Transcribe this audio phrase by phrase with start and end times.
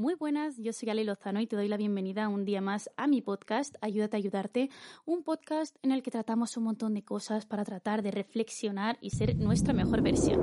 [0.00, 3.06] Muy buenas, yo soy Ale Lozano y te doy la bienvenida un día más a
[3.06, 4.70] mi podcast Ayúdate a ayudarte,
[5.04, 9.10] un podcast en el que tratamos un montón de cosas para tratar de reflexionar y
[9.10, 10.40] ser nuestra mejor versión.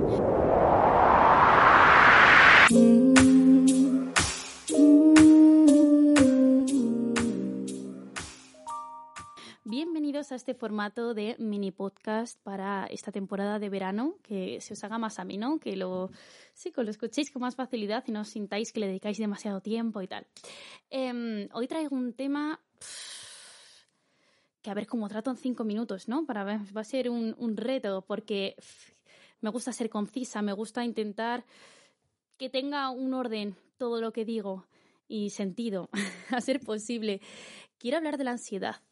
[10.30, 14.98] A este formato de mini podcast para esta temporada de verano, que se os haga
[14.98, 16.10] más ameno, que lo,
[16.52, 19.62] sí, que lo escuchéis con más facilidad y no os sintáis que le dedicáis demasiado
[19.62, 20.26] tiempo y tal.
[20.90, 22.60] Em, hoy traigo un tema
[24.60, 26.26] que a ver cómo trato en cinco minutos, ¿no?
[26.26, 28.54] Para ver, va a ser un reto porque
[29.40, 31.46] me gusta ser concisa, me gusta intentar
[32.36, 34.66] que tenga un orden todo lo que digo
[35.08, 35.88] y sentido,
[36.30, 37.22] a ser posible.
[37.78, 38.82] Quiero hablar de la ansiedad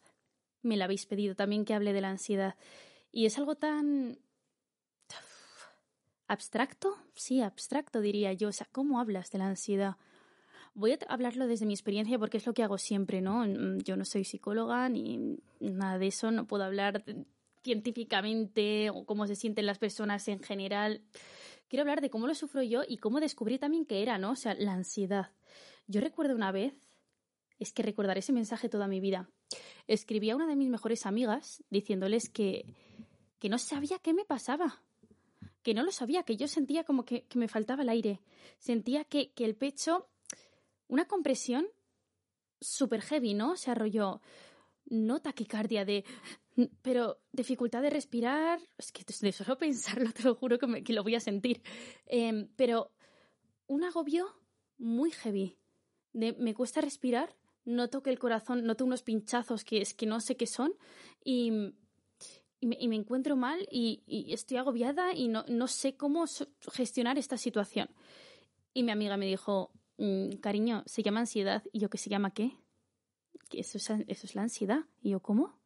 [0.63, 2.57] me la habéis pedido también que hable de la ansiedad.
[3.13, 4.19] Y es algo tan
[6.29, 8.49] abstracto, sí, abstracto diría yo.
[8.49, 9.97] O sea, ¿cómo hablas de la ansiedad?
[10.75, 13.47] Voy a hablarlo desde mi experiencia porque es lo que hago siempre, ¿no?
[13.47, 17.05] Mm, yo no soy psicóloga ni nada de eso, no puedo hablar
[17.63, 21.03] científicamente o cómo se sienten las personas en general.
[21.69, 24.33] Quiero hablar de cómo lo sufro yo y cómo descubrí también que era, ¿no?
[24.33, 25.33] O sea, la ansiedad.
[25.89, 26.75] Yo recuerdo una vez,
[27.59, 29.31] es que recordaré ese mensaje toda mi vida
[29.87, 32.67] escribí a una de mis mejores amigas diciéndoles que,
[33.39, 34.83] que no sabía qué me pasaba,
[35.63, 38.21] que no lo sabía, que yo sentía como que, que me faltaba el aire,
[38.59, 40.09] sentía que, que el pecho,
[40.89, 41.67] una compresión
[42.61, 43.57] súper heavy, ¿no?
[43.57, 44.21] Se arrolló,
[44.87, 46.05] no taquicardia de
[46.81, 51.03] pero dificultad de respirar, es que de solo pensarlo te lo juro que, que lo
[51.03, 51.63] voy a sentir,
[52.07, 52.93] em, pero
[53.67, 54.27] un agobio
[54.79, 55.59] muy heavy,
[56.13, 57.37] me cuesta respirar
[57.67, 60.73] noto que el corazón, noto unos pinchazos que es que no sé qué son
[61.23, 61.75] y,
[62.61, 66.25] y, me, encuentro mal y, estoy agobiada y no, no, sé cómo
[66.73, 67.91] gestionar esta situación.
[68.73, 71.63] Y mi amiga me dijo, mm, cariño, se llama ansiedad.
[71.73, 72.57] Y yo, ¿qué se llama qué?
[73.49, 74.85] Que eso, es, eso es la ansiedad.
[75.03, 75.59] Y yo, ¿cómo?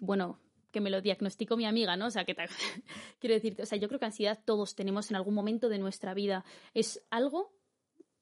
[0.00, 0.38] Bueno,
[0.70, 2.06] que me lo diagnosticó mi amiga, ¿no?
[2.06, 2.34] O sea, que
[3.18, 6.14] quiero decirte, o sea, yo creo que ansiedad todos tenemos en algún momento de nuestra
[6.14, 6.44] vida.
[6.74, 7.57] Es algo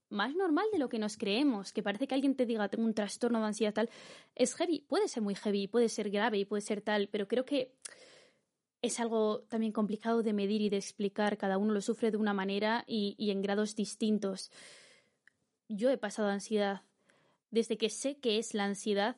[0.08, 2.94] más normal de lo que nos creemos, que parece que alguien te diga tengo un
[2.94, 3.90] trastorno de ansiedad tal,
[4.34, 7.44] es heavy, puede ser muy heavy, puede ser grave y puede ser tal, pero creo
[7.44, 7.72] que
[8.82, 12.34] es algo también complicado de medir y de explicar, cada uno lo sufre de una
[12.34, 14.50] manera y, en grados distintos.
[15.68, 16.82] Yo he pasado ansiedad.
[17.50, 19.16] Desde que sé qué es la ansiedad,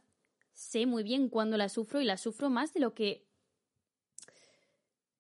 [0.55, 3.27] sé muy bien cuándo la sufro y la sufro más de lo que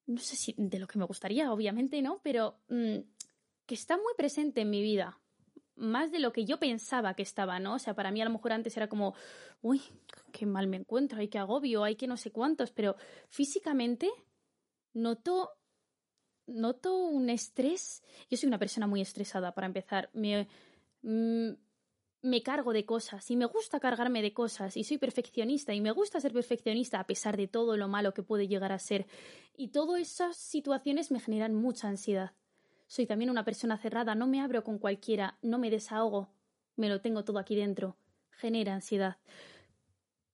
[0.06, 2.20] no sé si de lo que me gustaría, obviamente, ¿no?
[2.22, 3.00] Pero mm,
[3.66, 5.20] que está muy presente en mi vida
[5.78, 7.74] más de lo que yo pensaba que estaba, ¿no?
[7.74, 9.14] O sea, para mí a lo mejor antes era como,
[9.62, 9.80] uy,
[10.32, 12.96] qué mal me encuentro, hay que agobio, hay que no sé cuántos, pero
[13.28, 14.10] físicamente
[14.92, 15.50] noto
[16.48, 18.02] noto un estrés.
[18.30, 20.10] Yo soy una persona muy estresada para empezar.
[20.12, 20.48] Me,
[21.02, 21.50] mm,
[22.22, 25.92] me cargo de cosas y me gusta cargarme de cosas y soy perfeccionista y me
[25.92, 29.06] gusta ser perfeccionista a pesar de todo lo malo que puede llegar a ser.
[29.56, 32.32] Y todas esas situaciones me generan mucha ansiedad.
[32.88, 36.32] Soy también una persona cerrada, no me abro con cualquiera, no me desahogo,
[36.74, 37.96] me lo tengo todo aquí dentro.
[38.30, 39.18] Genera ansiedad.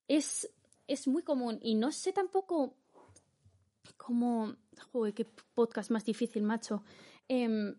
[0.07, 0.49] Es,
[0.87, 2.77] es muy común y no sé tampoco
[3.97, 4.57] cómo...
[4.93, 6.85] Joder, qué podcast más difícil, macho.
[7.29, 7.77] Em,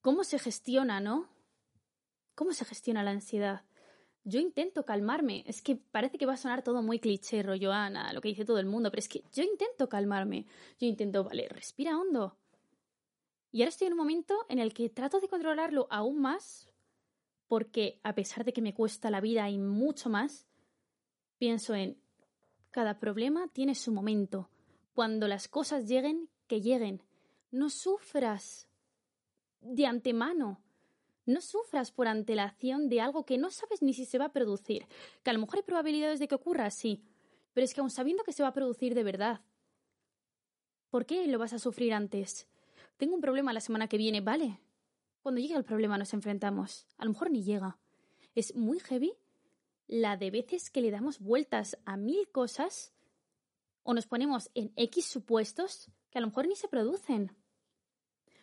[0.00, 1.28] ¿Cómo se gestiona, no?
[2.34, 3.64] ¿Cómo se gestiona la ansiedad?
[4.22, 5.42] Yo intento calmarme.
[5.46, 8.44] Es que parece que va a sonar todo muy cliché, rollo Ana, lo que dice
[8.44, 10.46] todo el mundo, pero es que yo intento calmarme.
[10.78, 12.38] Yo intento, vale, respira hondo.
[13.54, 16.68] Y ahora estoy en un momento en el que trato de controlarlo aún más,
[17.46, 20.48] porque a pesar de que me cuesta la vida y mucho más,
[21.38, 21.96] pienso en
[22.72, 24.50] cada problema tiene su momento.
[24.92, 27.04] Cuando las cosas lleguen, que lleguen.
[27.52, 28.66] No sufras
[29.60, 30.60] de antemano.
[31.24, 34.88] No sufras por antelación de algo que no sabes ni si se va a producir.
[35.22, 37.04] Que a lo mejor hay probabilidades de que ocurra, sí.
[37.52, 39.42] Pero es que aun sabiendo que se va a producir de verdad,
[40.90, 42.48] ¿por qué lo vas a sufrir antes?
[42.96, 44.60] Tengo un problema la semana que viene, vale.
[45.20, 46.86] Cuando llegue el problema nos enfrentamos.
[46.98, 47.78] A lo mejor ni llega.
[48.34, 49.14] Es muy heavy
[49.86, 52.92] la de veces que le damos vueltas a mil cosas
[53.82, 57.36] o nos ponemos en X supuestos que a lo mejor ni se producen.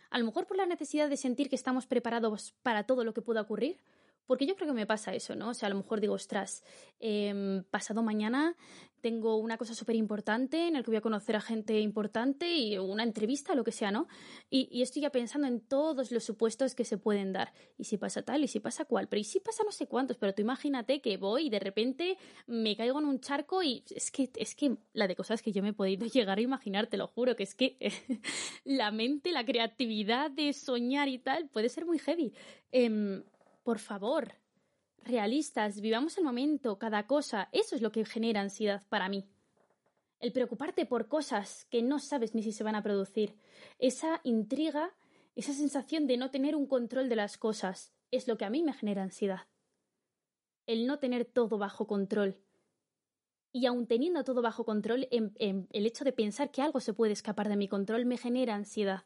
[0.10, 3.22] A lo mejor por la necesidad de sentir que estamos preparados para todo lo que
[3.22, 3.80] pueda ocurrir,
[4.28, 5.50] porque yo creo que me pasa eso, ¿no?
[5.50, 6.64] O sea, a lo mejor digo, ostras,
[7.00, 8.56] em, pasado mañana
[9.02, 12.78] tengo una cosa súper importante en el que voy a conocer a gente importante y
[12.78, 14.08] una entrevista, lo que sea, ¿no?
[14.50, 17.54] Y, estoy ya pensando en todos los supuestos que se pueden dar.
[17.78, 20.18] Y si pasa tal, y si pasa cual, pero y si pasa no sé cuántos,
[20.18, 24.12] pero tú imagínate que voy y de repente me caigo en un charco y es
[24.12, 26.98] que, es que la de cosas que yo me he podido llegar a imaginar, te
[26.98, 27.78] lo juro, que es que
[28.64, 32.34] la mente, la creatividad de soñar y tal puede ser muy heavy.
[32.72, 33.24] Em,
[33.64, 34.34] por favor,
[35.04, 39.28] realistas, vivamos el momento, cada cosa, eso es lo que genera ansiedad para mí.
[40.20, 43.36] El preocuparte por cosas que no sabes ni si se van a producir,
[43.80, 44.94] esa intriga,
[45.36, 48.62] esa sensación de no tener un control de las cosas, es lo que a mí
[48.62, 49.48] me genera ansiedad.
[50.68, 52.38] El no tener todo bajo control.
[53.52, 57.50] Y aun teniendo todo bajo control, el hecho de pensar que algo se puede escapar
[57.50, 59.04] de mi control me genera ansiedad.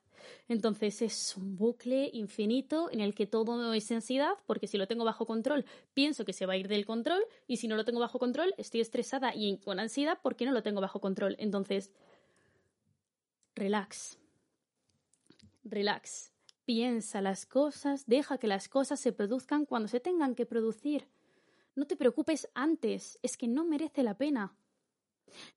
[0.47, 5.03] Entonces es un bucle infinito en el que todo es ansiedad, porque si lo tengo
[5.03, 7.99] bajo control, pienso que se va a ir del control, y si no lo tengo
[7.99, 11.35] bajo control, estoy estresada y con ansiedad porque no lo tengo bajo control.
[11.39, 11.91] Entonces,
[13.55, 14.17] relax.
[15.63, 16.31] Relax.
[16.65, 21.07] Piensa las cosas, deja que las cosas se produzcan cuando se tengan que producir.
[21.75, 24.55] No te preocupes antes, es que no merece la pena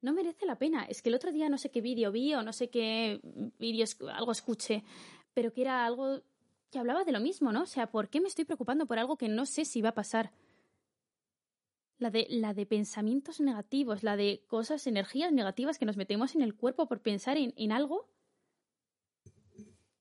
[0.01, 0.85] no merece la pena.
[0.85, 3.21] Es que el otro día no sé qué vídeo vi o no sé qué
[3.59, 4.85] vídeo, algo escuché,
[5.35, 6.23] pero que era algo
[6.71, 7.63] que hablaba de lo mismo, ¿no?
[7.63, 9.95] O sea, ¿por qué me estoy preocupando por algo que no sé si va a
[9.95, 10.33] pasar?
[11.99, 16.43] La de, la de pensamientos negativos, la de cosas, energías negativas que nos metemos en
[16.43, 18.09] el cuerpo por pensar en, en algo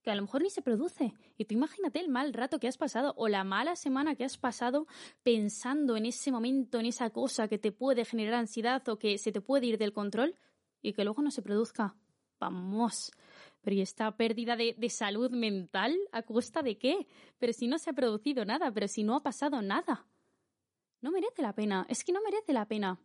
[0.07, 1.13] que a lo mejor ni se produce.
[1.37, 4.37] Y tú imagínate el mal rato que has pasado o la mala semana que has
[4.37, 4.87] pasado
[5.21, 9.33] pensando en ese momento, en esa cosa que te puede generar ansiedad o que se
[9.33, 10.37] te puede ir del control
[10.81, 11.97] y que luego no se produzca.
[12.39, 13.11] Vamos.
[13.61, 17.05] Pero ¿y esta pérdida de, de salud mental a costa de qué?
[17.37, 20.07] Pero si no se ha producido nada, pero si no ha pasado nada.
[21.01, 21.85] No merece la pena.
[21.89, 22.97] Es que no merece la pena.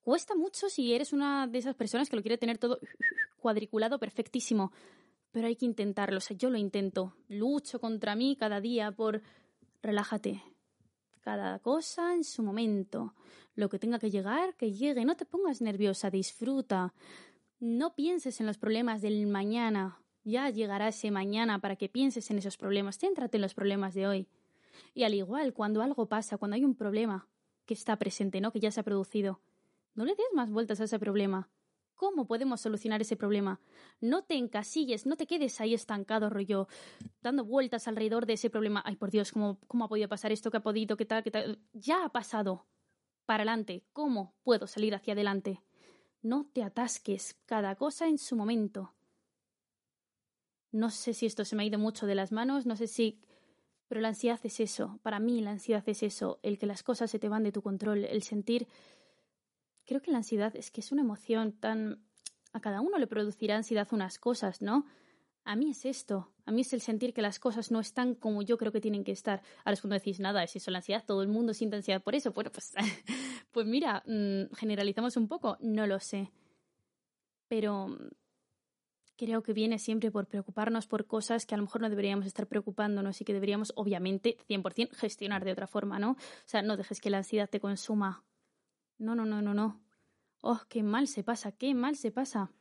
[0.00, 2.78] Cuesta mucho si eres una de esas personas que lo quiere tener todo
[3.40, 4.70] cuadriculado perfectísimo
[5.32, 6.18] pero hay que intentarlo.
[6.18, 7.14] O sea, yo lo intento.
[7.28, 9.22] Lucho contra mí cada día por
[9.82, 10.42] relájate.
[11.20, 13.14] Cada cosa en su momento.
[13.54, 15.04] Lo que tenga que llegar, que llegue.
[15.04, 16.94] No te pongas nerviosa, disfruta.
[17.58, 19.98] No pienses en los problemas del mañana.
[20.24, 22.98] Ya llegará ese mañana para que pienses en esos problemas.
[22.98, 24.28] Céntrate en los problemas de hoy.
[24.94, 27.28] Y al igual, cuando algo pasa, cuando hay un problema
[27.66, 28.50] que está presente, ¿no?
[28.50, 29.40] Que ya se ha producido,
[29.94, 31.48] no le des más vueltas a ese problema
[32.00, 33.60] cómo podemos solucionar ese problema.
[34.00, 36.66] No te encasilles, no te quedes ahí estancado, rollo,
[37.20, 38.82] dando vueltas alrededor de ese problema.
[38.86, 40.50] Ay, por Dios, ¿cómo, cómo ha podido pasar esto?
[40.50, 40.96] ¿Qué ha podido?
[40.96, 41.22] ¿Qué tal?
[41.22, 41.58] ¿Qué tal?
[41.74, 42.64] Ya ha pasado.
[43.26, 43.84] Para adelante.
[43.92, 45.60] ¿Cómo puedo salir hacia adelante?
[46.22, 48.94] No te atasques, cada cosa en su momento.
[50.72, 53.20] No sé si esto se me ha ido mucho de las manos, no sé si...
[53.88, 55.00] Pero la ansiedad es eso.
[55.02, 57.60] Para mí la ansiedad es eso, el que las cosas se te van de tu
[57.60, 58.68] control, el sentir
[59.90, 61.98] creo que la ansiedad es que es una emoción tan...
[62.52, 64.86] A cada uno le producirá ansiedad unas cosas, ¿no?
[65.42, 68.42] A mí es esto, a mí es el sentir que las cosas no están como
[68.42, 69.42] yo creo que tienen que estar.
[69.64, 72.14] Ahora es cuando decís, nada, es eso la ansiedad, todo el mundo siente ansiedad por
[72.14, 72.30] eso.
[72.30, 72.72] Bueno, pues,
[73.50, 76.30] pues mira, mm, generalizamos un poco, no lo sé.
[77.48, 77.88] Pero
[79.16, 82.46] creo que viene siempre por preocuparnos por cosas que a lo mejor no deberíamos estar
[82.46, 86.12] preocupándonos y que deberíamos, obviamente, 100% gestionar de otra forma, ¿no?
[86.12, 88.22] O sea, no dejes que la ansiedad te consuma
[89.00, 89.80] no, no, no, no, no.
[90.42, 92.52] Oh, qué mal se pasa, qué mal se pasa.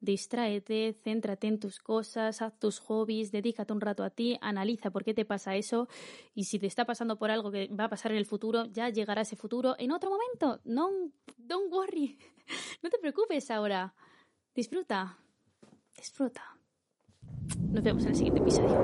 [0.00, 5.04] Distráete, céntrate en tus cosas, haz tus hobbies, dedícate un rato a ti, analiza por
[5.04, 5.88] qué te pasa eso
[6.34, 8.88] y si te está pasando por algo que va a pasar en el futuro, ya
[8.90, 10.60] llegará ese futuro en otro momento.
[10.64, 10.90] No,
[11.36, 12.18] don't worry.
[12.82, 13.94] No te preocupes ahora.
[14.54, 15.16] Disfruta.
[15.96, 16.58] Disfruta.
[17.72, 18.78] Nos vemos en el siguiente episodio.